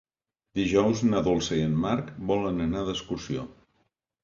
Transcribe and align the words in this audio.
Dijous 0.59 1.03
na 1.09 1.21
Dolça 1.27 1.59
i 1.59 1.67
en 1.67 1.77
Marc 1.85 2.11
volen 2.33 2.65
anar 2.67 2.85
d'excursió. 2.91 3.49